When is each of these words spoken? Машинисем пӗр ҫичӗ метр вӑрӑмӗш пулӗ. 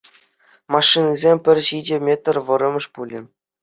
Машинисем 0.77 1.37
пӗр 1.45 1.57
ҫичӗ 1.69 1.97
метр 2.09 2.35
вӑрӑмӗш 2.53 2.85
пулӗ. 2.99 3.21